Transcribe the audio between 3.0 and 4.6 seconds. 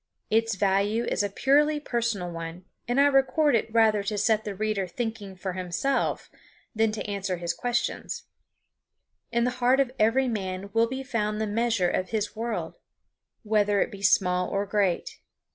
record it rather to set the